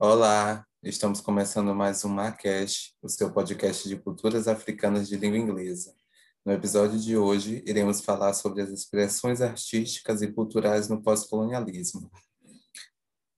Olá, 0.00 0.64
estamos 0.82 1.20
começando 1.20 1.74
mais 1.74 2.04
um 2.04 2.08
Macast, 2.08 2.94
o 3.02 3.08
seu 3.08 3.32
podcast 3.32 3.88
de 3.88 3.96
culturas 3.96 4.46
africanas 4.46 5.08
de 5.08 5.16
língua 5.16 5.38
inglesa. 5.38 5.92
No 6.44 6.52
episódio 6.52 6.98
de 6.98 7.16
hoje, 7.16 7.62
iremos 7.66 8.00
falar 8.00 8.32
sobre 8.32 8.62
as 8.62 8.70
expressões 8.70 9.40
artísticas 9.40 10.22
e 10.22 10.32
culturais 10.32 10.88
no 10.88 11.02
pós-colonialismo. 11.02 12.08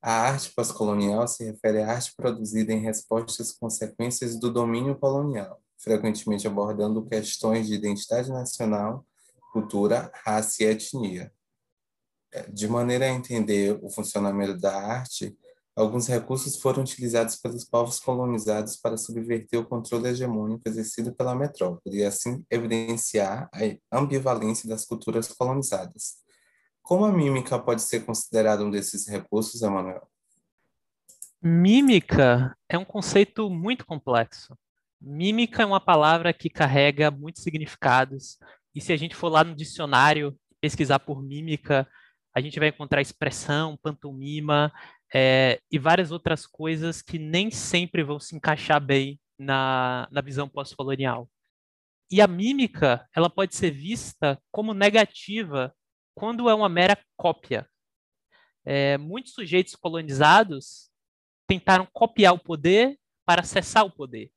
A 0.03 0.13
arte 0.13 0.53
pós-colonial 0.55 1.27
se 1.27 1.45
refere 1.45 1.83
à 1.83 1.93
arte 1.93 2.15
produzida 2.15 2.73
em 2.73 2.81
resposta 2.81 3.43
às 3.43 3.53
consequências 3.53 4.39
do 4.39 4.51
domínio 4.51 4.99
colonial, 4.99 5.63
frequentemente 5.79 6.47
abordando 6.47 7.07
questões 7.07 7.67
de 7.67 7.75
identidade 7.75 8.31
nacional, 8.31 9.07
cultura, 9.53 10.13
raça 10.25 10.63
e 10.63 10.67
etnia. 10.67 11.33
De 12.53 12.69
maneira 12.69 13.07
a 13.07 13.11
entender 13.11 13.79
o 13.83 13.91
funcionamento 13.91 14.57
da 14.59 14.77
arte, 14.77 15.37
alguns 15.75 16.07
recursos 16.07 16.57
foram 16.57 16.83
utilizados 16.83 17.37
pelos 17.37 17.65
povos 17.65 17.99
colonizados 17.99 18.77
para 18.77 18.97
subverter 18.97 19.59
o 19.59 19.67
controle 19.67 20.09
hegemônico 20.09 20.63
exercido 20.67 21.15
pela 21.15 21.35
metrópole 21.35 21.99
e 21.99 22.05
assim 22.05 22.45
evidenciar 22.51 23.49
a 23.91 23.99
ambivalência 23.99 24.69
das 24.69 24.85
culturas 24.85 25.29
colonizadas. 25.29 26.19
Como 26.83 27.05
a 27.05 27.13
mímica 27.13 27.59
pode 27.59 27.83
ser 27.83 28.05
considerada 28.05 28.65
um 28.65 28.71
desses 28.71 29.09
recursos, 29.09 29.63
Emanuel? 29.63 30.09
Mímica 31.43 32.57
é 32.69 32.77
um 32.77 32.85
conceito 32.85 33.49
muito 33.49 33.87
complexo. 33.87 34.57
Mímica 35.01 35.63
é 35.63 35.67
uma 35.67 35.81
palavra 35.81 36.33
que 36.33 36.51
carrega 36.51 37.11
muitos 37.11 37.43
significados, 37.43 38.39
e 38.75 38.81
se 38.81 38.93
a 38.93 38.97
gente 38.97 39.17
for 39.17 39.29
lá 39.29 39.43
no 39.43 39.57
dicionário 39.57 40.37
pesquisar 40.61 40.99
por 40.99 41.23
mímica, 41.23 41.89
a 42.35 42.41
gente 42.41 42.59
vai 42.59 42.69
encontrar 42.69 43.01
expressão, 43.01 43.77
pantomima 43.77 44.73
é, 45.13 45.61
e 45.71 45.79
várias 45.79 46.13
outras 46.13 46.47
coisas 46.47 47.03
que 47.03 47.19
nem 47.19 47.51
sempre 47.51 48.03
vão 48.03 48.21
se 48.21 48.37
encaixar 48.37 48.81
bem 48.81 49.19
na, 49.39 50.09
na 50.11 50.21
visão 50.21 50.49
pós-colonial. 50.49 51.29
E 52.11 52.21
a 52.21 52.27
mímica, 52.27 53.09
ela 53.15 53.31
pode 53.31 53.55
ser 53.55 53.71
vista 53.71 54.41
como 54.51 54.75
negativa 54.75 55.75
quando 56.15 56.49
é 56.49 56.55
uma 56.55 56.69
mera 56.69 56.99
cópia. 57.17 57.69
É, 58.65 58.99
muitos 58.99 59.33
sujeitos 59.33 59.75
colonizados 59.75 60.91
tentaram 61.47 61.87
copiar 61.93 62.35
o 62.35 62.39
poder 62.39 62.99
para 63.25 63.43
acessar 63.43 63.85
o 63.85 63.91
poder. 63.91 64.31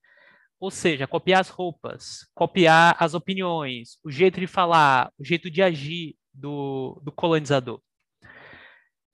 Ou 0.59 0.71
seja, 0.71 1.05
copiar 1.05 1.41
as 1.41 1.49
roupas, 1.49 2.27
copiar 2.33 2.95
as 2.99 3.13
opiniões, 3.13 3.97
o 4.03 4.09
jeito 4.09 4.39
de 4.39 4.47
falar, 4.47 5.11
o 5.17 5.23
jeito 5.23 5.49
de 5.49 5.61
agir 5.61 6.15
do, 6.33 6.99
do 7.03 7.11
colonizador. 7.11 7.81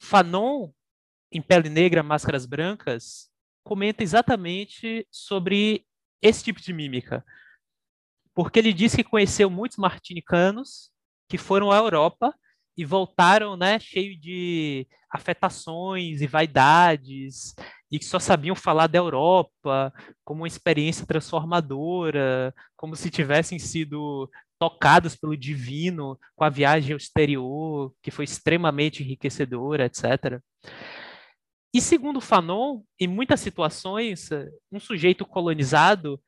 Fanon, 0.02 0.72
em 1.32 1.42
Pele 1.42 1.70
Negra, 1.70 2.02
Máscaras 2.02 2.46
Brancas, 2.46 3.30
comenta 3.64 4.02
exatamente 4.02 5.08
sobre 5.12 5.86
esse 6.22 6.44
tipo 6.44 6.62
de 6.62 6.74
mímica. 6.74 7.24
Porque 8.34 8.60
ele 8.60 8.74
diz 8.74 8.96
que 8.96 9.04
conheceu 9.04 9.50
muitos 9.50 9.78
martinicanos 9.78 10.92
que 11.28 11.38
foram 11.38 11.72
à 11.72 11.78
Europa 11.78 12.34
e 12.76 12.86
voltaram, 12.86 13.58
né, 13.58 13.78
cheio 13.78 14.18
de 14.18 14.88
afetações 15.12 16.22
e 16.22 16.28
vaidades 16.28 17.54
e 17.92 18.00
que 18.00 18.06
só 18.06 18.20
sabiam 18.20 18.56
falar 18.56 18.88
da 18.88 18.98
Europa 18.98 19.92
como 20.24 20.42
uma 20.42 20.48
experiência 20.48 21.06
transformadora, 21.06 22.54
como 22.78 22.96
se 22.96 23.10
tivessem 23.10 23.60
sido 23.60 24.30
tocados 24.60 25.16
pelo 25.16 25.38
divino 25.38 26.20
com 26.36 26.44
a 26.44 26.50
viagem 26.50 26.92
ao 26.92 26.98
exterior, 26.98 27.94
que 28.02 28.12
foi 28.12 28.26
extremamente 28.26 29.02
enriquecedora, 29.02 29.86
etc. 29.86 30.42
E 31.74 31.80
segundo 31.80 32.20
Fanon, 32.20 32.82
em 33.00 33.08
muitas 33.08 33.40
situações, 33.40 34.30
um 34.72 34.80
sujeito 34.80 35.26
colonizado 35.26 36.22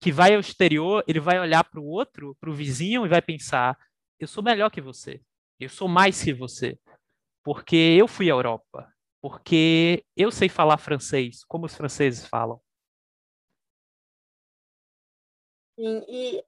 que 0.00 0.12
vai 0.12 0.34
ao 0.34 0.40
exterior, 0.40 1.04
ele 1.06 1.20
vai 1.20 1.38
olhar 1.38 1.64
para 1.64 1.80
o 1.80 1.86
outro, 1.86 2.36
para 2.40 2.50
o 2.50 2.54
vizinho 2.54 3.04
e 3.04 3.08
vai 3.08 3.22
pensar: 3.22 3.76
eu 4.18 4.26
sou 4.26 4.42
melhor 4.42 4.70
que 4.70 4.80
você. 4.80 5.22
Eu 5.60 5.68
sou 5.68 5.88
mais 5.88 6.22
que 6.22 6.32
você. 6.32 6.78
Porque 7.44 7.76
eu 7.76 8.08
fui 8.08 8.26
à 8.26 8.34
Europa. 8.34 8.92
Porque 9.20 10.04
eu 10.16 10.30
sei 10.30 10.48
falar 10.48 10.78
francês, 10.78 11.44
como 11.44 11.66
os 11.66 11.74
franceses 11.74 12.26
falam. 12.26 12.60
Sim, 15.78 16.04
e. 16.08 16.44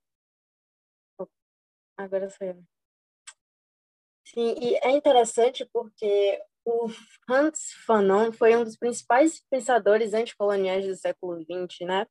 Agora 2.00 2.30
sou 2.30 2.46
eu. 2.46 2.64
Sim, 4.24 4.54
e 4.58 4.76
é 4.76 4.90
interessante 4.90 5.68
porque 5.70 6.42
o 6.64 6.86
Hans 7.28 7.72
Fanon 7.84 8.32
foi 8.32 8.56
um 8.56 8.64
dos 8.64 8.76
principais 8.76 9.42
pensadores 9.50 10.14
anticoloniais 10.14 10.86
do 10.86 10.96
século 10.96 11.42
XX, 11.42 11.80
né? 11.86 12.06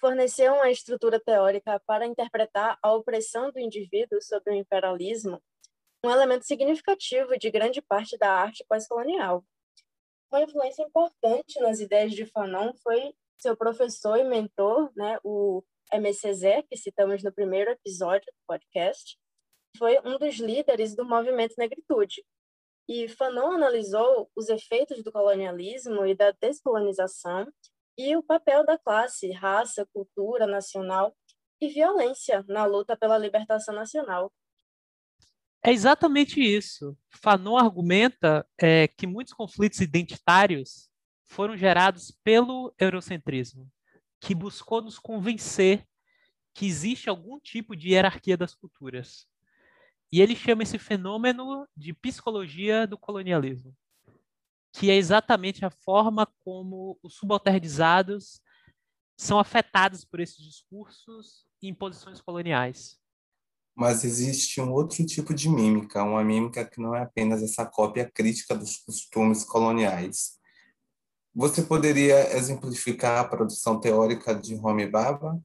Forneceu 0.00 0.54
uma 0.54 0.70
estrutura 0.70 1.20
teórica 1.20 1.78
para 1.86 2.06
interpretar 2.06 2.78
a 2.82 2.92
opressão 2.94 3.50
do 3.50 3.58
indivíduo 3.58 4.22
sobre 4.22 4.52
o 4.52 4.56
imperialismo 4.56 5.42
um 6.04 6.10
elemento 6.10 6.46
significativo 6.46 7.36
de 7.36 7.50
grande 7.50 7.82
parte 7.82 8.16
da 8.16 8.30
arte 8.30 8.64
pós-colonial. 8.68 9.44
Uma 10.30 10.42
influência 10.42 10.82
importante 10.84 11.60
nas 11.60 11.80
ideias 11.80 12.12
de 12.12 12.24
Fanon 12.24 12.72
foi 12.82 13.12
seu 13.36 13.56
professor 13.56 14.16
e 14.16 14.24
mentor, 14.24 14.92
né, 14.96 15.18
o 15.24 15.62
MCZ, 15.92 16.64
que 16.68 16.76
citamos 16.76 17.22
no 17.22 17.32
primeiro 17.32 17.70
episódio 17.70 18.26
do 18.26 18.38
podcast, 18.46 19.18
foi 19.76 19.98
um 20.04 20.18
dos 20.18 20.36
líderes 20.36 20.94
do 20.94 21.04
movimento 21.04 21.54
Negritude. 21.58 22.24
E 22.88 23.06
Fanon 23.08 23.52
analisou 23.52 24.30
os 24.34 24.48
efeitos 24.48 25.02
do 25.02 25.12
colonialismo 25.12 26.06
e 26.06 26.14
da 26.14 26.30
descolonização 26.32 27.46
e 27.98 28.16
o 28.16 28.22
papel 28.22 28.64
da 28.64 28.78
classe, 28.78 29.30
raça, 29.32 29.86
cultura 29.92 30.46
nacional 30.46 31.14
e 31.60 31.68
violência 31.68 32.44
na 32.48 32.64
luta 32.64 32.96
pela 32.96 33.18
libertação 33.18 33.74
nacional. 33.74 34.32
É 35.62 35.72
exatamente 35.72 36.40
isso. 36.40 36.96
Fanon 37.10 37.56
argumenta 37.56 38.46
é, 38.56 38.88
que 38.88 39.06
muitos 39.06 39.34
conflitos 39.34 39.80
identitários 39.80 40.88
foram 41.26 41.56
gerados 41.56 42.16
pelo 42.24 42.72
eurocentrismo, 42.78 43.68
que 44.20 44.34
buscou 44.34 44.82
nos 44.82 44.98
convencer 44.98 45.86
que 46.54 46.66
existe 46.66 47.08
algum 47.08 47.38
tipo 47.38 47.76
de 47.76 47.90
hierarquia 47.90 48.36
das 48.36 48.54
culturas. 48.54 49.26
E 50.10 50.20
ele 50.20 50.34
chama 50.34 50.62
esse 50.62 50.78
fenômeno 50.78 51.68
de 51.76 51.92
psicologia 51.92 52.86
do 52.86 52.98
colonialismo, 52.98 53.76
que 54.72 54.90
é 54.90 54.96
exatamente 54.96 55.64
a 55.64 55.70
forma 55.70 56.26
como 56.44 56.98
os 57.02 57.14
subalternizados 57.14 58.40
são 59.16 59.38
afetados 59.38 60.04
por 60.04 60.20
esses 60.20 60.38
discursos 60.38 61.46
e 61.60 61.68
imposições 61.68 62.20
coloniais. 62.20 62.98
Mas 63.74 64.02
existe 64.02 64.60
um 64.60 64.72
outro 64.72 65.04
tipo 65.04 65.34
de 65.34 65.48
mímica, 65.48 66.02
uma 66.02 66.24
mímica 66.24 66.64
que 66.64 66.80
não 66.80 66.94
é 66.94 67.02
apenas 67.02 67.42
essa 67.42 67.64
cópia 67.64 68.10
crítica 68.10 68.56
dos 68.56 68.76
costumes 68.78 69.44
coloniais. 69.44 70.37
Você 71.34 71.62
poderia 71.62 72.36
exemplificar 72.36 73.20
a 73.20 73.28
produção 73.28 73.80
teórica 73.80 74.34
de 74.34 74.54
Homi 74.56 74.86
Baba? 74.86 75.40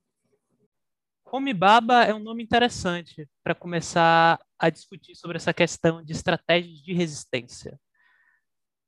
Homi 1.26 1.54
Baba 1.54 2.04
é 2.04 2.14
um 2.14 2.20
nome 2.20 2.44
interessante 2.44 3.30
para 3.44 3.56
começar 3.56 4.40
a 4.58 4.70
discutir 4.70 5.16
sobre 5.16 5.38
essa 5.38 5.54
questão 5.54 6.04
de 6.04 6.14
estratégias 6.14 6.80
de 6.80 6.94
resistência. 6.94 7.80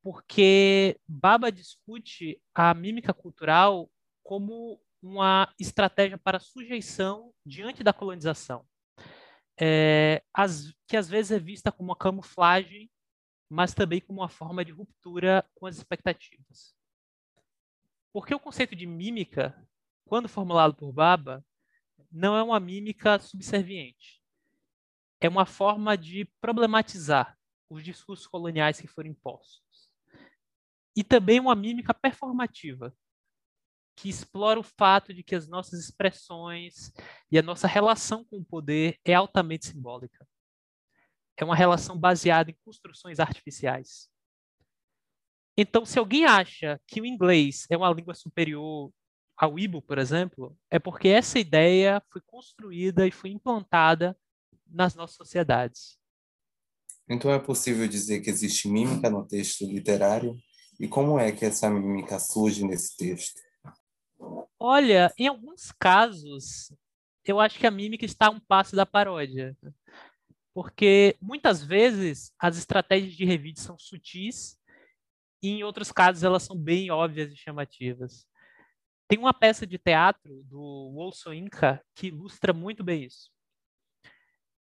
Porque 0.04 1.00
Baba 1.08 1.52
discute 1.52 2.40
a 2.54 2.74
mímica 2.74 3.14
cultural 3.14 3.90
como 4.24 4.80
uma 5.02 5.52
estratégia 5.60 6.18
para 6.18 6.40
sujeição 6.40 7.32
diante 7.46 7.84
da 7.84 7.94
colonização 7.94 8.66
é, 9.60 10.22
as, 10.34 10.74
que 10.88 10.98
às 10.98 11.10
vezes 11.10 11.32
é 11.32 11.40
vista 11.40 11.72
como 11.72 11.90
uma 11.90 11.96
camuflagem, 11.96 12.90
mas 13.50 13.74
também 13.74 14.02
como 14.02 14.22
uma 14.22 14.30
forma 14.30 14.66
de 14.66 14.72
ruptura 14.72 15.46
com 15.56 15.66
as 15.66 15.78
expectativas. 15.78 16.76
Porque 18.16 18.34
o 18.34 18.40
conceito 18.40 18.78
de 18.78 18.86
mímica, 18.86 19.54
quando 20.06 20.30
formulado 20.30 20.74
por 20.74 20.94
Baba, 20.94 21.46
não 22.10 22.34
é 22.34 22.42
uma 22.42 22.62
mímica 22.62 23.20
subserviente. 23.20 24.24
É 25.20 25.28
uma 25.28 25.46
forma 25.46 25.98
de 25.98 26.24
problematizar 26.40 27.38
os 27.70 27.84
discursos 27.84 28.26
coloniais 28.26 28.80
que 28.80 28.88
foram 28.88 29.10
impostos. 29.10 29.92
E 30.96 31.04
também 31.04 31.42
uma 31.42 31.54
mímica 31.56 31.94
performativa, 31.94 32.96
que 33.98 34.08
explora 34.08 34.62
o 34.62 34.64
fato 34.64 35.14
de 35.14 35.22
que 35.22 35.36
as 35.36 35.46
nossas 35.46 35.82
expressões 35.82 36.94
e 37.30 37.38
a 37.38 37.42
nossa 37.42 37.68
relação 37.68 38.24
com 38.24 38.38
o 38.38 38.46
poder 38.46 38.98
é 39.04 39.14
altamente 39.14 39.66
simbólica. 39.66 40.26
É 41.36 41.44
uma 41.44 41.54
relação 41.54 42.00
baseada 42.00 42.50
em 42.50 42.58
construções 42.64 43.20
artificiais. 43.20 44.10
Então, 45.58 45.86
se 45.86 45.98
alguém 45.98 46.26
acha 46.26 46.80
que 46.86 47.00
o 47.00 47.06
inglês 47.06 47.66
é 47.70 47.78
uma 47.78 47.92
língua 47.92 48.14
superior 48.14 48.92
ao 49.38 49.58
Ibo, 49.58 49.82
por 49.82 49.98
exemplo, 49.98 50.58
é 50.70 50.80
porque 50.80 51.10
essa 51.10 51.40
ideia 51.40 52.02
foi 52.12 52.22
construída 52.22 53.08
e 53.08 53.12
foi 53.12 53.30
implantada 53.30 54.18
nas 54.68 54.96
nossas 54.96 55.16
sociedades. 55.16 55.98
Então 57.08 57.32
é 57.32 57.40
possível 57.40 57.88
dizer 57.88 58.22
que 58.22 58.30
existe 58.30 58.68
mímica 58.68 59.10
no 59.10 59.26
texto 59.26 59.66
literário? 59.66 60.36
E 60.80 60.88
como 60.88 61.20
é 61.20 61.32
que 61.32 61.46
essa 61.46 61.70
mímica 61.70 62.20
surge 62.20 62.66
nesse 62.66 62.98
texto? 62.98 63.40
Olha, 64.60 65.14
em 65.18 65.28
alguns 65.28 65.72
casos, 65.72 66.74
eu 67.24 67.40
acho 67.40 67.60
que 67.60 67.68
a 67.68 67.72
mímica 67.72 68.06
está 68.06 68.28
a 68.28 68.32
um 68.32 68.40
passo 68.40 68.76
da 68.76 68.86
paródia. 68.86 69.56
Porque 70.54 71.16
muitas 71.22 71.62
vezes 71.62 72.32
as 72.40 72.58
estratégias 72.58 73.14
de 73.14 73.26
revide 73.26 73.60
são 73.60 73.78
sutis 73.78 74.58
e 75.46 75.50
em 75.50 75.64
outros 75.64 75.92
casos 75.92 76.24
elas 76.24 76.42
são 76.42 76.58
bem 76.58 76.90
óbvias 76.90 77.32
e 77.32 77.36
chamativas. 77.36 78.28
Tem 79.08 79.20
uma 79.20 79.32
peça 79.32 79.68
de 79.68 79.78
teatro 79.78 80.42
do 80.46 80.92
Wolso 80.96 81.32
Inca 81.32 81.80
que 81.94 82.08
ilustra 82.08 82.52
muito 82.52 82.84
bem 82.84 83.04
isso. 83.04 83.30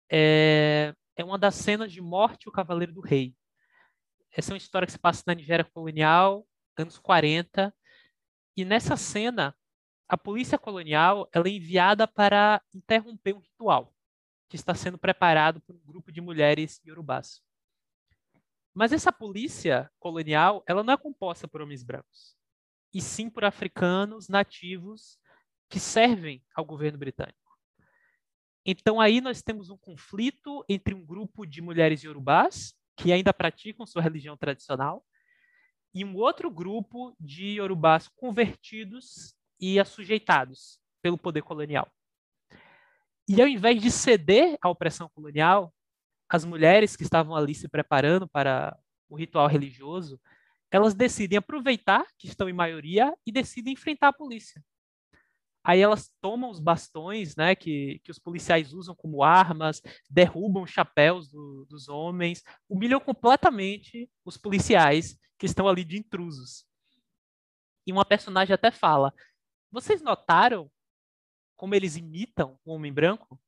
É, 0.09 0.95
é 1.17 1.23
uma 1.23 1.37
das 1.37 1.55
cenas 1.55 1.91
de 1.91 1.99
Morte 1.99 2.47
o 2.47 2.51
Cavaleiro 2.51 2.93
do 2.93 3.01
Rei. 3.01 3.35
Essa 4.31 4.51
é 4.51 4.53
uma 4.53 4.57
história 4.57 4.85
que 4.85 4.93
se 4.93 4.99
passa 4.99 5.21
na 5.27 5.35
Nigéria 5.35 5.65
colonial, 5.65 6.47
anos 6.77 6.97
40, 6.97 7.75
e 8.55 8.63
nessa 8.63 8.95
cena 8.95 9.53
a 10.07 10.17
polícia 10.17 10.57
colonial 10.57 11.27
ela 11.33 11.49
é 11.49 11.51
enviada 11.51 12.07
para 12.07 12.61
interromper 12.73 13.35
um 13.35 13.39
ritual 13.39 13.93
que 14.47 14.55
está 14.55 14.73
sendo 14.73 14.97
preparado 14.97 15.59
por 15.59 15.75
um 15.75 15.85
grupo 15.85 16.09
de 16.09 16.21
mulheres 16.21 16.79
iorubás. 16.85 17.41
Mas 18.79 18.93
essa 18.93 19.11
polícia 19.11 19.91
colonial 19.99 20.63
ela 20.65 20.81
não 20.85 20.93
é 20.93 20.97
composta 20.97 21.49
por 21.49 21.61
homens 21.61 21.83
brancos, 21.83 22.37
e 22.93 23.01
sim 23.01 23.29
por 23.29 23.43
africanos 23.43 24.29
nativos 24.29 25.19
que 25.67 25.81
servem 25.81 26.41
ao 26.55 26.63
governo 26.63 26.97
britânico. 26.97 27.59
Então 28.65 29.01
aí 29.01 29.19
nós 29.19 29.41
temos 29.41 29.69
um 29.69 29.75
conflito 29.75 30.63
entre 30.69 30.93
um 30.93 31.05
grupo 31.05 31.45
de 31.45 31.61
mulheres 31.61 32.03
iorubás 32.03 32.73
que 32.95 33.11
ainda 33.11 33.33
praticam 33.33 33.85
sua 33.85 34.01
religião 34.01 34.37
tradicional 34.37 35.05
e 35.93 36.05
um 36.05 36.15
outro 36.15 36.49
grupo 36.49 37.13
de 37.19 37.55
iorubás 37.55 38.07
convertidos 38.07 39.35
e 39.59 39.77
assujeitados 39.77 40.79
pelo 41.01 41.17
poder 41.17 41.41
colonial. 41.41 41.91
E 43.27 43.41
ao 43.41 43.47
invés 43.49 43.81
de 43.81 43.91
ceder 43.91 44.57
à 44.61 44.69
opressão 44.69 45.09
colonial, 45.09 45.75
as 46.29 46.45
mulheres 46.45 46.95
que 46.95 47.03
estavam 47.03 47.35
ali 47.35 47.55
se 47.55 47.67
preparando 47.67 48.27
para 48.27 48.77
o 49.09 49.17
ritual 49.17 49.47
religioso, 49.47 50.21
elas 50.71 50.93
decidem 50.93 51.37
aproveitar 51.37 52.05
que 52.17 52.27
estão 52.27 52.47
em 52.47 52.53
maioria 52.53 53.13
e 53.25 53.31
decidem 53.31 53.73
enfrentar 53.73 54.09
a 54.09 54.13
polícia. 54.13 54.63
Aí 55.63 55.81
elas 55.81 56.11
tomam 56.21 56.49
os 56.49 56.59
bastões, 56.59 57.35
né, 57.35 57.55
que, 57.55 57.99
que 58.03 58.11
os 58.11 58.19
policiais 58.19 58.73
usam 58.73 58.95
como 58.95 59.23
armas, 59.23 59.81
derrubam 60.09 60.65
chapéus 60.65 61.29
do, 61.29 61.65
dos 61.65 61.89
homens, 61.89 62.43
humilham 62.69 62.99
completamente 62.99 64.09
os 64.23 64.37
policiais 64.37 65.17
que 65.37 65.45
estão 65.45 65.67
ali 65.67 65.83
de 65.83 65.97
intrusos. 65.97 66.65
E 67.85 67.91
uma 67.91 68.05
personagem 68.05 68.53
até 68.53 68.71
fala: 68.71 69.13
vocês 69.71 70.01
notaram 70.01 70.71
como 71.55 71.75
eles 71.75 71.97
imitam 71.97 72.57
o 72.63 72.73
homem 72.73 72.93
branco? 72.93 73.39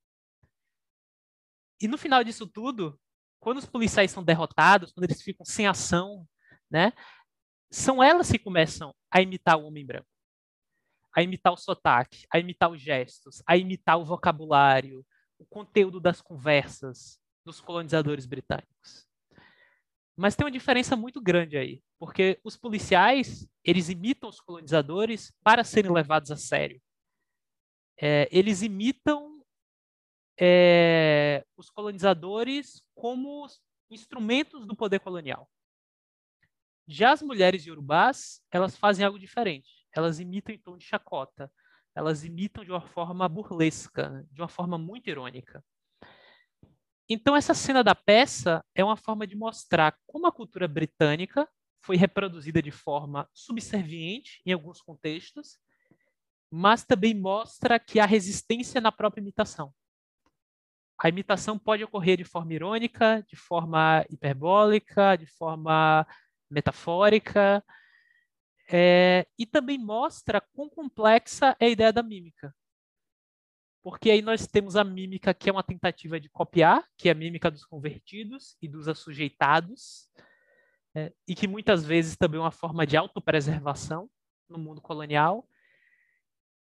E 1.81 1.87
no 1.87 1.97
final 1.97 2.23
disso 2.23 2.45
tudo, 2.47 2.99
quando 3.39 3.57
os 3.57 3.65
policiais 3.65 4.11
são 4.11 4.23
derrotados, 4.23 4.91
quando 4.91 5.05
eles 5.05 5.21
ficam 5.21 5.45
sem 5.45 5.65
ação, 5.67 6.27
né, 6.69 6.93
são 7.71 8.03
elas 8.03 8.31
que 8.31 8.37
começam 8.37 8.93
a 9.09 9.21
imitar 9.21 9.57
o 9.57 9.65
homem 9.65 9.85
branco. 9.85 10.07
A 11.13 11.23
imitar 11.23 11.51
o 11.51 11.57
sotaque, 11.57 12.25
a 12.31 12.39
imitar 12.39 12.69
os 12.71 12.79
gestos, 12.79 13.41
a 13.45 13.57
imitar 13.57 13.97
o 13.99 14.05
vocabulário, 14.05 15.05
o 15.37 15.45
conteúdo 15.45 15.99
das 15.99 16.21
conversas 16.21 17.19
dos 17.43 17.59
colonizadores 17.59 18.25
britânicos. 18.25 19.07
Mas 20.15 20.35
tem 20.35 20.45
uma 20.45 20.51
diferença 20.51 20.95
muito 20.95 21.19
grande 21.19 21.57
aí, 21.57 21.81
porque 21.97 22.39
os 22.43 22.55
policiais, 22.55 23.47
eles 23.63 23.89
imitam 23.89 24.29
os 24.29 24.39
colonizadores 24.39 25.33
para 25.43 25.63
serem 25.63 25.91
levados 25.91 26.31
a 26.31 26.37
sério. 26.37 26.81
É, 27.99 28.29
eles 28.31 28.61
imitam 28.61 29.30
é, 30.39 31.45
os 31.55 31.69
colonizadores 31.69 32.81
como 32.95 33.47
instrumentos 33.89 34.65
do 34.65 34.75
poder 34.75 34.99
colonial. 34.99 35.49
Já 36.87 37.11
as 37.11 37.21
mulheres 37.21 37.65
iorubás, 37.65 38.41
elas 38.51 38.75
fazem 38.75 39.05
algo 39.05 39.19
diferente. 39.19 39.87
Elas 39.93 40.19
imitam 40.19 40.53
em 40.53 40.59
tom 40.59 40.77
de 40.77 40.85
chacota. 40.85 41.51
Elas 41.95 42.23
imitam 42.23 42.63
de 42.63 42.71
uma 42.71 42.81
forma 42.81 43.27
burlesca, 43.27 44.25
de 44.31 44.41
uma 44.41 44.47
forma 44.47 44.77
muito 44.77 45.09
irônica. 45.09 45.63
Então, 47.07 47.35
essa 47.35 47.53
cena 47.53 47.83
da 47.83 47.93
peça 47.93 48.63
é 48.73 48.83
uma 48.83 48.95
forma 48.95 49.27
de 49.27 49.35
mostrar 49.35 49.97
como 50.07 50.27
a 50.27 50.31
cultura 50.31 50.67
britânica 50.67 51.47
foi 51.81 51.97
reproduzida 51.97 52.61
de 52.61 52.71
forma 52.71 53.27
subserviente 53.33 54.41
em 54.45 54.53
alguns 54.53 54.81
contextos, 54.81 55.57
mas 56.49 56.85
também 56.85 57.13
mostra 57.13 57.79
que 57.79 57.99
há 57.99 58.05
resistência 58.05 58.79
na 58.79 58.91
própria 58.91 59.21
imitação. 59.21 59.73
A 61.03 61.09
imitação 61.09 61.57
pode 61.57 61.83
ocorrer 61.83 62.15
de 62.15 62.23
forma 62.23 62.53
irônica, 62.53 63.25
de 63.27 63.35
forma 63.35 64.05
hiperbólica, 64.07 65.15
de 65.15 65.25
forma 65.25 66.05
metafórica, 66.47 67.63
é, 68.71 69.25
e 69.35 69.47
também 69.47 69.79
mostra 69.79 70.39
quão 70.53 70.69
complexa 70.69 71.55
é 71.59 71.65
a 71.65 71.69
ideia 71.69 71.91
da 71.91 72.03
mímica. 72.03 72.55
Porque 73.81 74.11
aí 74.11 74.21
nós 74.21 74.45
temos 74.45 74.75
a 74.75 74.83
mímica, 74.83 75.33
que 75.33 75.49
é 75.49 75.51
uma 75.51 75.63
tentativa 75.63 76.19
de 76.19 76.29
copiar, 76.29 76.87
que 76.95 77.09
é 77.09 77.13
a 77.13 77.15
mímica 77.15 77.49
dos 77.49 77.65
convertidos 77.65 78.55
e 78.61 78.67
dos 78.67 78.87
assujeitados, 78.87 80.07
é, 80.93 81.11
e 81.27 81.33
que 81.33 81.47
muitas 81.47 81.83
vezes 81.83 82.15
também 82.15 82.37
é 82.37 82.43
uma 82.43 82.51
forma 82.51 82.85
de 82.85 82.95
autopreservação 82.95 84.07
no 84.47 84.59
mundo 84.59 84.79
colonial. 84.79 85.47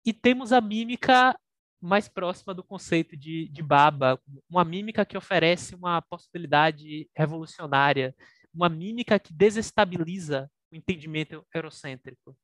E 0.03 0.15
temos 0.15 0.51
a 0.51 0.63
mímica 0.63 1.39
mais 1.81 2.09
próxima 2.09 2.55
do 2.55 2.63
conceito 2.63 3.17
de, 3.17 3.49
de 3.49 3.63
baba, 3.63 4.21
uma 4.49 4.65
mímica 4.65 5.05
que 5.05 5.17
oferece 5.17 5.75
uma 5.75 6.03
possibilidade 6.03 7.09
revolucionária, 7.17 8.15
uma 8.53 8.69
mímica 8.69 9.19
que 9.19 9.33
desestabiliza 9.33 10.51
o 10.71 10.77
entendimento 10.77 11.45
eurocêntrico, 11.55 12.37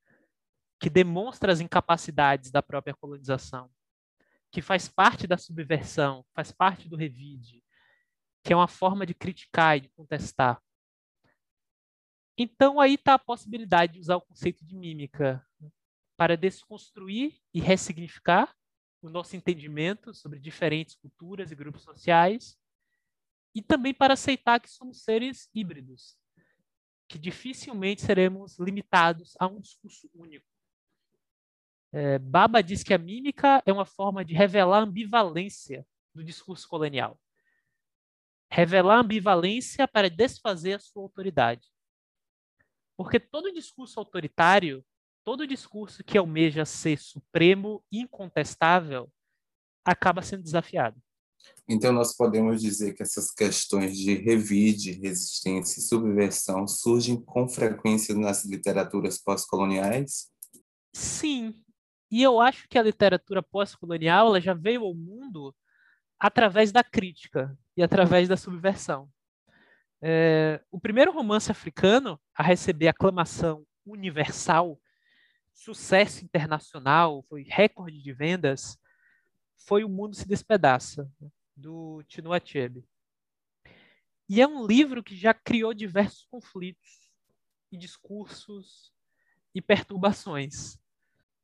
que 0.80 0.88
demonstra 0.88 1.52
as 1.52 1.60
incapacidades 1.60 2.50
da 2.50 2.62
própria 2.62 2.94
colonização 2.94 3.70
que 4.56 4.62
faz 4.62 4.88
parte 4.88 5.26
da 5.26 5.36
subversão, 5.36 6.24
faz 6.34 6.50
parte 6.50 6.88
do 6.88 6.96
revide, 6.96 7.62
que 8.42 8.54
é 8.54 8.56
uma 8.56 8.66
forma 8.66 9.04
de 9.04 9.12
criticar 9.12 9.76
e 9.76 9.80
de 9.80 9.88
contestar. 9.90 10.62
Então 12.38 12.80
aí 12.80 12.94
está 12.94 13.14
a 13.14 13.18
possibilidade 13.18 13.94
de 13.94 14.00
usar 14.00 14.16
o 14.16 14.22
conceito 14.22 14.64
de 14.64 14.74
mímica 14.74 15.46
para 16.16 16.38
desconstruir 16.38 17.38
e 17.52 17.60
ressignificar 17.60 18.54
o 19.06 19.10
nosso 19.10 19.36
entendimento 19.36 20.12
sobre 20.12 20.38
diferentes 20.38 20.94
culturas 20.96 21.50
e 21.50 21.54
grupos 21.54 21.82
sociais 21.82 22.58
e 23.54 23.62
também 23.62 23.94
para 23.94 24.14
aceitar 24.14 24.60
que 24.60 24.68
somos 24.68 25.02
seres 25.02 25.48
híbridos, 25.54 26.18
que 27.08 27.18
dificilmente 27.18 28.02
seremos 28.02 28.58
limitados 28.58 29.34
a 29.38 29.46
um 29.46 29.60
discurso 29.60 30.10
único. 30.12 30.46
É, 31.92 32.18
Baba 32.18 32.62
diz 32.62 32.82
que 32.82 32.92
a 32.92 32.98
mímica 32.98 33.62
é 33.64 33.72
uma 33.72 33.86
forma 33.86 34.24
de 34.24 34.34
revelar 34.34 34.80
a 34.80 34.82
ambivalência 34.82 35.86
do 36.12 36.22
discurso 36.22 36.68
colonial. 36.68 37.18
Revelar 38.50 38.96
a 38.96 39.00
ambivalência 39.00 39.86
para 39.86 40.10
desfazer 40.10 40.74
a 40.74 40.78
sua 40.78 41.02
autoridade. 41.02 41.66
Porque 42.96 43.20
todo 43.20 43.52
discurso 43.52 43.98
autoritário, 44.00 44.84
todo 45.26 45.44
discurso 45.44 46.04
que 46.04 46.16
almeja 46.16 46.64
ser 46.64 47.00
supremo 47.00 47.82
incontestável, 47.90 49.10
acaba 49.84 50.22
sendo 50.22 50.44
desafiado. 50.44 51.02
Então, 51.68 51.92
nós 51.92 52.16
podemos 52.16 52.62
dizer 52.62 52.94
que 52.94 53.02
essas 53.02 53.32
questões 53.32 53.98
de 53.98 54.14
revide, 54.14 54.92
resistência 54.92 55.80
e 55.80 55.82
subversão 55.82 56.68
surgem 56.68 57.20
com 57.20 57.48
frequência 57.48 58.14
nas 58.14 58.44
literaturas 58.44 59.18
pós-coloniais? 59.18 60.30
Sim, 60.94 61.60
e 62.08 62.22
eu 62.22 62.40
acho 62.40 62.68
que 62.68 62.78
a 62.78 62.82
literatura 62.82 63.42
pós-colonial 63.42 64.40
já 64.40 64.54
veio 64.54 64.84
ao 64.84 64.94
mundo 64.94 65.52
através 66.20 66.70
da 66.70 66.84
crítica 66.84 67.58
e 67.76 67.82
através 67.82 68.28
da 68.28 68.36
subversão. 68.36 69.10
É, 70.00 70.62
o 70.70 70.80
primeiro 70.80 71.10
romance 71.10 71.50
africano 71.50 72.16
a 72.32 72.44
receber 72.44 72.86
aclamação 72.86 73.66
universal, 73.84 74.80
sucesso 75.56 76.24
internacional, 76.24 77.24
foi 77.28 77.42
recorde 77.42 78.00
de 78.00 78.12
vendas, 78.12 78.78
foi 79.56 79.82
O 79.82 79.88
Mundo 79.88 80.14
se 80.14 80.28
Despedaça, 80.28 81.10
do 81.56 82.04
Chinua 82.08 82.36
Achebe. 82.36 82.84
E 84.28 84.40
é 84.40 84.46
um 84.46 84.66
livro 84.66 85.02
que 85.02 85.16
já 85.16 85.34
criou 85.34 85.74
diversos 85.74 86.24
conflitos 86.30 87.10
e 87.72 87.76
discursos 87.76 88.92
e 89.54 89.60
perturbações 89.60 90.78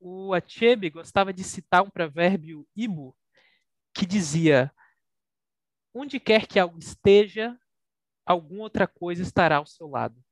o 0.03 0.35
Achebe 0.35 0.91
gostava 0.91 1.33
de 1.33 1.45
citar 1.45 1.83
um 1.83 1.89
provérbio 1.89 2.67
Ibo 2.75 3.17
que 3.95 4.05
dizia: 4.05 4.73
Onde 5.95 6.19
quer 6.19 6.47
que 6.47 6.59
algo 6.59 6.79
esteja, 6.79 7.57
alguma 8.27 8.63
outra 8.63 8.87
coisa 8.87 9.23
estará 9.23 9.57
ao 9.57 9.67
seu 9.67 9.89
lado. 9.89 10.23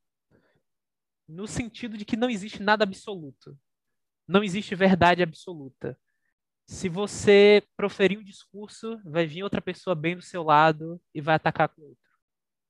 No 1.28 1.46
sentido 1.46 1.96
de 1.96 2.04
que 2.04 2.16
não 2.16 2.28
existe 2.28 2.60
nada 2.60 2.82
absoluto. 2.82 3.56
Não 4.30 4.44
existe 4.44 4.76
verdade 4.76 5.24
absoluta. 5.24 5.98
Se 6.64 6.88
você 6.88 7.64
proferir 7.76 8.16
um 8.16 8.22
discurso, 8.22 8.96
vai 9.04 9.26
vir 9.26 9.42
outra 9.42 9.60
pessoa 9.60 9.96
bem 9.96 10.14
do 10.14 10.22
seu 10.22 10.44
lado 10.44 11.00
e 11.12 11.20
vai 11.20 11.34
atacar 11.34 11.68
com 11.68 11.82
outro. 11.82 12.10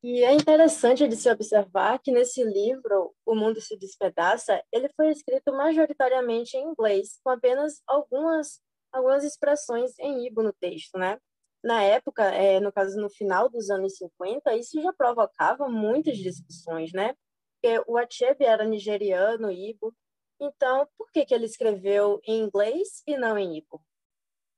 E 0.03 0.25
é 0.25 0.33
interessante 0.33 1.07
de 1.07 1.15
se 1.17 1.31
observar 1.31 1.99
que 1.99 2.11
nesse 2.11 2.43
livro, 2.43 3.15
O 3.27 3.35
Mundo 3.35 3.61
se 3.61 3.77
Despedaça, 3.77 4.65
ele 4.73 4.89
foi 4.97 5.11
escrito 5.11 5.53
majoritariamente 5.53 6.57
em 6.57 6.65
inglês, 6.65 7.21
com 7.23 7.29
apenas 7.29 7.83
algumas, 7.87 8.59
algumas 8.91 9.23
expressões 9.23 9.91
em 9.99 10.27
Igbo 10.27 10.43
no 10.43 10.55
texto, 10.55 10.97
né? 10.97 11.19
Na 11.63 11.83
época, 11.83 12.25
é, 12.25 12.59
no 12.59 12.73
caso, 12.73 12.99
no 12.99 13.11
final 13.11 13.51
dos 13.51 13.69
anos 13.69 13.99
50, 13.99 14.57
isso 14.57 14.81
já 14.81 14.95
provocava 14.95 15.69
muitas 15.69 16.17
discussões, 16.17 16.91
né? 16.95 17.15
Porque 17.61 17.85
o 17.87 17.99
Achebe 17.99 18.47
era 18.47 18.65
nigeriano, 18.65 19.53
Igbo, 19.53 19.95
então 20.41 20.89
por 20.97 21.11
que, 21.11 21.25
que 21.25 21.35
ele 21.35 21.45
escreveu 21.45 22.21
em 22.27 22.41
inglês 22.43 23.03
e 23.07 23.17
não 23.17 23.37
em 23.37 23.59
Igbo? 23.59 23.85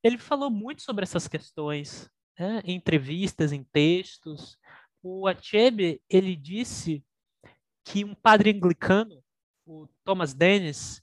Ele 0.02 0.18
falou 0.18 0.50
muito 0.50 0.82
sobre 0.82 1.04
essas 1.04 1.28
questões, 1.28 2.10
né? 2.38 2.60
em 2.64 2.76
entrevistas, 2.76 3.52
em 3.52 3.64
textos. 3.64 4.58
O 5.02 5.26
Achebe, 5.26 6.02
ele 6.08 6.36
disse 6.36 7.04
que 7.84 8.04
um 8.04 8.14
padre 8.14 8.50
anglicano, 8.50 9.22
o 9.66 9.88
Thomas 10.04 10.32
Dennis, 10.34 11.02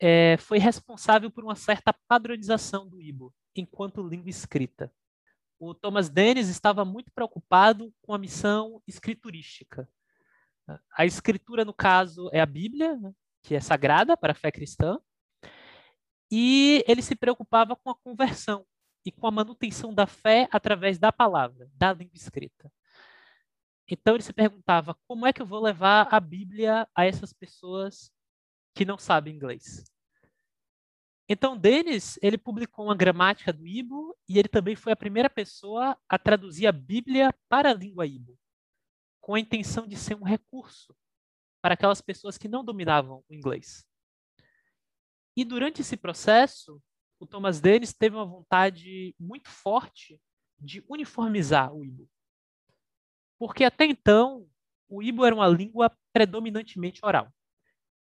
é, 0.00 0.36
foi 0.38 0.58
responsável 0.58 1.30
por 1.30 1.44
uma 1.44 1.56
certa 1.56 1.94
padronização 2.06 2.88
do 2.88 3.00
Ibo 3.00 3.32
enquanto 3.56 4.06
língua 4.06 4.28
escrita. 4.28 4.92
O 5.58 5.74
Thomas 5.74 6.08
Dennis 6.08 6.48
estava 6.48 6.84
muito 6.84 7.12
preocupado 7.12 7.92
com 8.02 8.12
a 8.12 8.18
missão 8.18 8.82
escriturística. 8.86 9.88
A 10.96 11.04
escritura, 11.04 11.64
no 11.64 11.74
caso, 11.74 12.28
é 12.32 12.40
a 12.40 12.46
Bíblia, 12.46 12.96
né, 12.96 13.14
que 13.44 13.54
é 13.54 13.60
sagrada 13.60 14.16
para 14.16 14.32
a 14.32 14.34
fé 14.34 14.50
cristã, 14.50 14.98
e 16.32 16.82
ele 16.88 17.02
se 17.02 17.14
preocupava 17.14 17.76
com 17.76 17.90
a 17.90 17.94
conversão 17.94 18.66
e 19.04 19.12
com 19.12 19.26
a 19.26 19.30
manutenção 19.30 19.94
da 19.94 20.06
fé 20.06 20.48
através 20.50 20.98
da 20.98 21.12
palavra, 21.12 21.70
da 21.74 21.92
língua 21.92 22.16
escrita. 22.16 22.72
Então 23.86 24.14
ele 24.14 24.22
se 24.22 24.32
perguntava: 24.32 24.96
como 25.06 25.26
é 25.26 25.32
que 25.32 25.42
eu 25.42 25.46
vou 25.46 25.62
levar 25.62 26.08
a 26.10 26.18
Bíblia 26.18 26.88
a 26.94 27.04
essas 27.04 27.34
pessoas 27.34 28.10
que 28.74 28.86
não 28.86 28.96
sabem 28.96 29.34
inglês? 29.34 29.84
Então 31.28 31.56
Denis 31.56 32.18
ele 32.22 32.38
publicou 32.38 32.86
uma 32.86 32.96
gramática 32.96 33.52
do 33.52 33.66
Ibo 33.66 34.16
e 34.26 34.38
ele 34.38 34.48
também 34.48 34.74
foi 34.74 34.92
a 34.92 34.96
primeira 34.96 35.28
pessoa 35.28 35.98
a 36.08 36.18
traduzir 36.18 36.66
a 36.66 36.72
Bíblia 36.72 37.34
para 37.46 37.70
a 37.70 37.74
língua 37.74 38.06
Ibo, 38.06 38.38
com 39.20 39.34
a 39.34 39.40
intenção 39.40 39.86
de 39.86 39.96
ser 39.96 40.14
um 40.14 40.24
recurso 40.24 40.96
para 41.64 41.72
aquelas 41.72 42.02
pessoas 42.02 42.36
que 42.36 42.46
não 42.46 42.62
dominavam 42.62 43.24
o 43.26 43.34
inglês. 43.34 43.86
E 45.34 45.46
durante 45.46 45.80
esse 45.80 45.96
processo, 45.96 46.78
o 47.18 47.26
Thomas 47.26 47.58
Dennis 47.58 47.94
teve 47.94 48.16
uma 48.16 48.26
vontade 48.26 49.16
muito 49.18 49.48
forte 49.48 50.20
de 50.58 50.84
uniformizar 50.86 51.74
o 51.74 51.82
Ibo. 51.82 52.06
Porque 53.38 53.64
até 53.64 53.86
então, 53.86 54.46
o 54.86 55.02
Ibo 55.02 55.24
era 55.24 55.34
uma 55.34 55.48
língua 55.48 55.90
predominantemente 56.12 57.00
oral, 57.02 57.32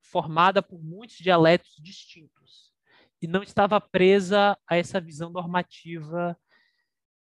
formada 0.00 0.62
por 0.62 0.80
muitos 0.80 1.16
dialetos 1.16 1.74
distintos, 1.80 2.72
e 3.20 3.26
não 3.26 3.42
estava 3.42 3.80
presa 3.80 4.56
a 4.68 4.76
essa 4.76 5.00
visão 5.00 5.30
normativa, 5.30 6.38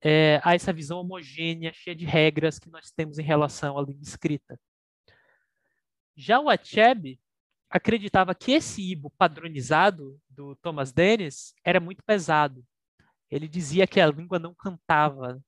é, 0.02 0.42
a 0.44 0.56
essa 0.56 0.74
visão 0.74 1.02
homogênea, 1.02 1.72
cheia 1.72 1.96
de 1.96 2.04
regras 2.04 2.58
que 2.58 2.72
nós 2.72 2.90
temos 2.90 3.20
em 3.20 3.24
relação 3.24 3.78
à 3.78 3.82
língua 3.84 4.02
escrita. 4.02 4.60
Já 6.16 6.40
o 6.40 6.50
Achebe 6.50 7.20
acreditava 7.70 8.34
que 8.34 8.52
esse 8.54 8.82
Ibo 8.82 9.10
padronizado 9.12 10.20
do 10.30 10.56
Thomas 10.56 10.92
Dennis 10.92 11.54
era 11.64 11.80
muito 11.80 12.04
pesado. 12.04 12.66
Ele 13.30 13.48
dizia 13.48 13.88
que 13.88 14.00
a 14.00 14.08
língua 14.08 14.40
não 14.40 14.54
cantava, 14.54 15.42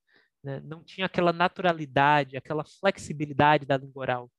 né? 0.44 0.60
não 0.62 0.84
tinha 0.84 1.06
aquela 1.06 1.32
naturalidade, 1.32 2.36
aquela 2.36 2.66
flexibilidade 2.66 3.66
da 3.66 3.78
língua 3.78 4.02
oral. 4.02 4.32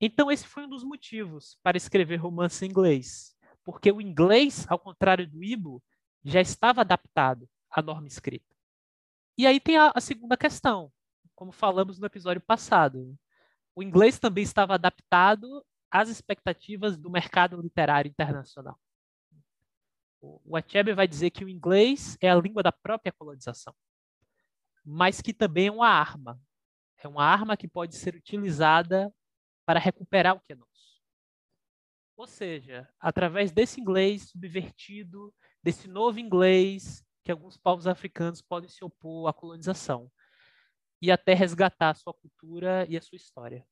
Então, 0.00 0.30
esse 0.30 0.46
foi 0.46 0.64
um 0.64 0.68
dos 0.68 0.84
motivos 0.84 1.58
para 1.62 1.76
escrever 1.76 2.16
romance 2.16 2.64
em 2.64 2.68
inglês, 2.68 3.36
porque 3.64 3.90
o 3.90 4.00
inglês, 4.00 4.66
ao 4.68 4.78
contrário 4.78 5.26
do 5.28 5.42
Ibo, 5.42 5.82
já 6.24 6.40
estava 6.40 6.82
adaptado 6.82 7.48
à 7.70 7.82
norma 7.82 8.06
escrita. 8.06 8.54
E 9.36 9.46
aí 9.46 9.58
tem 9.58 9.76
a, 9.76 9.92
a 9.94 10.00
segunda 10.00 10.36
questão, 10.36 10.92
como 11.34 11.52
falamos 11.52 11.98
no 11.98 12.06
episódio 12.06 12.40
passado. 12.40 13.16
O 13.78 13.82
inglês 13.84 14.18
também 14.18 14.42
estava 14.42 14.74
adaptado 14.74 15.64
às 15.88 16.08
expectativas 16.08 16.96
do 16.96 17.08
mercado 17.08 17.60
literário 17.60 18.08
internacional. 18.08 18.76
O 20.20 20.56
Achebe 20.56 20.92
vai 20.92 21.06
dizer 21.06 21.30
que 21.30 21.44
o 21.44 21.48
inglês 21.48 22.18
é 22.20 22.28
a 22.28 22.34
língua 22.34 22.60
da 22.60 22.72
própria 22.72 23.12
colonização, 23.12 23.72
mas 24.84 25.22
que 25.22 25.32
também 25.32 25.68
é 25.68 25.70
uma 25.70 25.86
arma. 25.86 26.42
É 26.98 27.06
uma 27.06 27.24
arma 27.24 27.56
que 27.56 27.68
pode 27.68 27.94
ser 27.94 28.16
utilizada 28.16 29.14
para 29.64 29.78
recuperar 29.78 30.34
o 30.34 30.40
que 30.40 30.54
é 30.54 30.56
nosso. 30.56 31.00
Ou 32.16 32.26
seja, 32.26 32.92
através 32.98 33.52
desse 33.52 33.80
inglês 33.80 34.30
subvertido, 34.30 35.32
desse 35.62 35.86
novo 35.86 36.18
inglês, 36.18 37.06
que 37.22 37.30
alguns 37.30 37.56
povos 37.56 37.86
africanos 37.86 38.42
podem 38.42 38.68
se 38.68 38.84
opor 38.84 39.28
à 39.28 39.32
colonização 39.32 40.10
e 41.00 41.10
até 41.10 41.34
resgatar 41.34 41.90
a 41.90 41.94
sua 41.94 42.14
cultura 42.14 42.86
e 42.88 42.96
a 42.96 43.02
sua 43.02 43.16
história. 43.16 43.64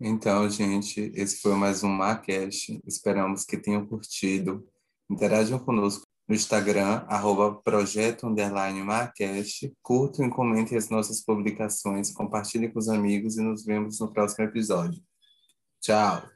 Então, 0.00 0.48
gente, 0.50 1.12
esse 1.14 1.40
foi 1.40 1.54
mais 1.54 1.84
um 1.84 1.88
Macast. 1.88 2.80
Esperamos 2.86 3.44
que 3.44 3.56
tenham 3.56 3.86
curtido. 3.86 4.66
Interajam 5.08 5.58
conosco 5.58 6.06
no 6.28 6.34
Instagram, 6.34 7.04
arroba 7.08 7.54
projeto. 7.62 8.26
Curtam 9.82 10.26
e 10.26 10.30
comentem 10.30 10.76
as 10.76 10.88
nossas 10.88 11.22
publicações, 11.22 12.12
compartilhem 12.12 12.72
com 12.72 12.78
os 12.78 12.88
amigos 12.88 13.36
e 13.36 13.42
nos 13.42 13.64
vemos 13.64 14.00
no 14.00 14.12
próximo 14.12 14.44
episódio. 14.44 15.00
Tchau! 15.80 16.33